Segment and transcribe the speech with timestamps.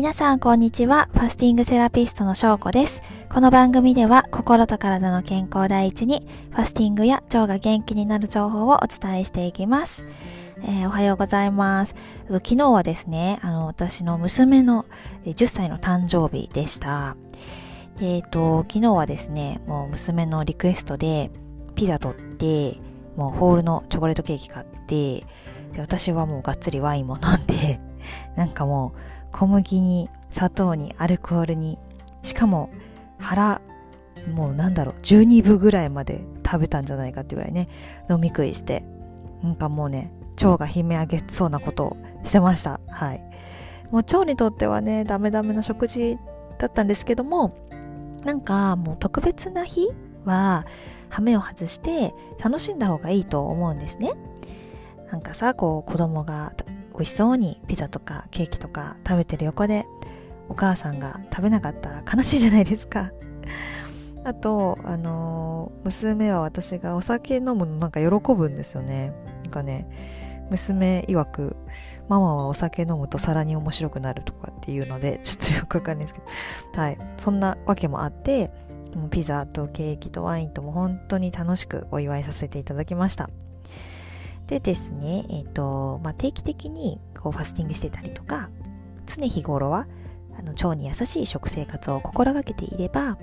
[0.00, 1.10] 皆さんこんにちは。
[1.12, 3.02] ファスティングセラピストのしょうこです。
[3.28, 10.06] この番組では心と体の健康第一にファスティングや腸が元気になる情報をお伝えしていきます。
[10.62, 11.94] えー、おはようございます。
[12.28, 14.86] 昨日はですね、あの、私の娘の
[15.26, 17.18] 10歳の誕生日でした。
[18.00, 21.30] えっ、ー、と、昨日はですね、もう娘のリクエストで
[21.74, 22.80] ピザ取って、
[23.16, 25.26] もうホールのチョコレートケーキ買って、
[25.74, 27.78] で私はもうがっつりワインも飲んで、
[28.34, 31.78] なんかもう小麦に砂糖にアルコールに。
[32.22, 32.68] しかも
[33.18, 33.62] 腹
[34.34, 37.68] もうなんだろう12分ぐらいまで食べたんじゃないかってぐらいね
[38.10, 38.84] 飲み食いして。
[39.42, 40.12] なんかもうね
[40.42, 42.80] 腸が悲鳴上げそうなことをしてました。
[42.88, 43.20] はい。
[43.90, 46.18] もう腸にとってはねダメダメな食事
[46.58, 47.54] だったんですけども
[48.24, 49.88] なんかもう特別な日
[50.24, 50.66] は
[51.08, 54.12] 羽目を外して楽しんだ方がいいと思うんですね。
[55.10, 56.52] なんかさこう子供が
[56.92, 59.86] 美味しそうにピザとかケーキとか食べてる横で
[60.48, 63.12] お母さんが食べなかったら悲しいじゃないですか
[64.24, 69.12] あと、あの、娘は私がお酒飲むのなんか喜ぶんですよね。
[69.44, 69.86] なんかね、
[70.50, 71.56] 娘曰く、
[72.08, 76.20] ママはお酒飲むとさらに面白くなるとかっていうので、ちょっとよくわかんないですけ
[76.76, 76.98] ど、はい。
[77.16, 78.50] そんなわけもあって、
[79.10, 83.30] ピザとケーキとワインとも本当に楽しくお祝いさせていただきました。
[84.50, 88.50] でですね、えっ、ー、と、まあ、定期的にこうファスティングしてたりとか、
[89.06, 89.86] 常日頃は
[90.36, 93.16] あの腸に優しい食生活を心がけていれば、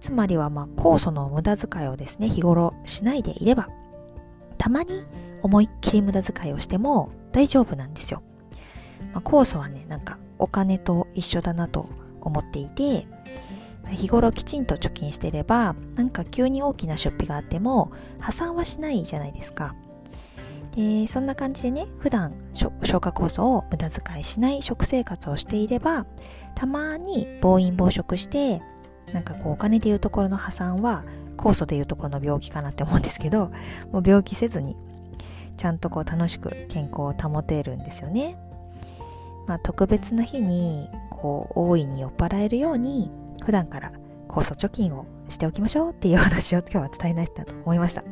[0.00, 3.68] つまりはまあ酵素の無駄遣いをですね、日頃しないでいれば、
[4.58, 5.04] たまに
[5.42, 8.22] 思いっきり無駄遣いをしても大丈夫なんですよ。
[9.12, 11.88] まあ、酵素はね、なんかお金と一緒だなと
[12.20, 13.08] 思っていて、
[13.90, 19.74] 日頃きちんと貯金してれば、なんか急に大きな出費があっても破産はしないじゃないですか。
[20.78, 26.06] でそんな感じでね普段消化酵素を無駄遣いしない食生活をしていれば
[26.54, 28.62] たまに暴飲暴食して
[29.12, 31.04] なんかこうお金でいうところの破産は
[31.36, 33.50] 酵素でいうところの病気かなって思うんですけど
[33.90, 34.76] もう病気せずに
[35.56, 38.38] ちゃんとこう楽しく健康を保てるんですよね。
[39.48, 43.10] まあ、特別な日にこう大いに酔っ払えるように
[43.44, 43.90] 普段から
[44.28, 48.04] 酵素貯金をしておきましょうっていう話を今日は伝えないと思いました。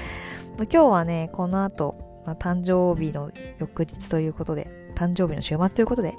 [0.56, 6.14] 今日はね、この後まあ、誕生日の翌日ということで、誕生日の週末ということで、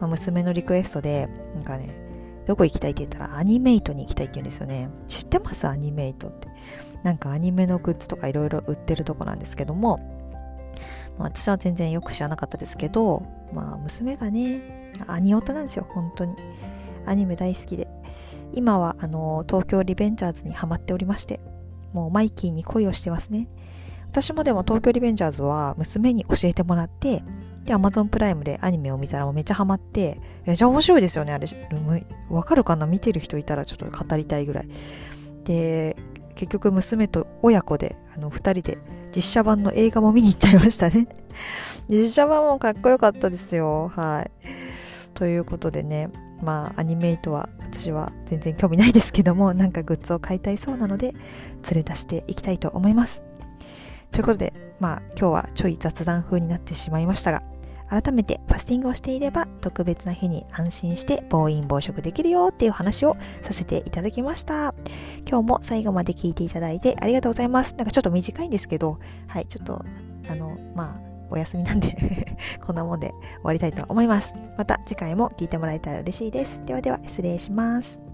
[0.00, 1.90] まあ、娘のリクエストで、なんかね、
[2.46, 4.88] どこ行きたいって言ったらアニメイトに行きたいって言うんですよね。
[5.06, 5.68] 知ってます？
[5.68, 6.48] アニメイトって。
[7.02, 9.98] なんかアニメのグッズとかいろいろ売ってるとこなんですけども、
[11.18, 13.22] まあ、私は全然よく知らなかったですけど、
[13.52, 16.34] まあ娘がね、アニオタなんですよ、本当に。
[17.06, 17.86] アニメ大好きで。
[18.52, 21.40] 今はあの東京リベンジャーズにハマっておりまして、
[21.92, 23.48] もうマイキーに恋をしてますね。
[24.10, 27.22] 私もでも東京リベンジャーズは娘に教えてもらって、
[27.64, 31.46] で、Amazon プライムでアニメを見たらもうめっちゃハマって、めっちゃ面白いですよね、あれ。
[32.28, 32.86] わかるかな？
[32.86, 34.68] 見てる人いたらちょっと語りたいぐらい。
[35.44, 35.96] で、
[36.34, 38.78] 結局娘と親子で、あの、二人で
[39.14, 41.06] 実写版の映画も見に行っちゃいましたね。
[41.88, 43.92] 実写版もかっこよかったですよ。
[43.94, 44.30] はい。
[45.14, 46.08] ということでね、
[46.42, 51.20] まあ、アニメイトは私は全然興味ないですけども、なんかグッズを買いたいそうなので、連
[51.74, 53.22] れ出していきたいと思います。
[54.12, 57.42] ということで、まあ今日はちょい雑談風になってしまいましたが、
[57.90, 64.74] 改めてファスティングをしていれば特別な日に安心して暴飲暴食できるよっていう話をさせていただきました。
[65.28, 67.74] 今日も最後まで聞いていただいてありがとうございます。
[67.76, 69.84] なんかちょっと短いんですけど、はい、ちょっと、
[70.30, 74.34] あの、まあ、お休みなんで こんなもんで終わりたいと思います。
[74.56, 76.60] また次回も聞いてもらえたら嬉しいです。
[76.66, 78.09] ではでは失礼します。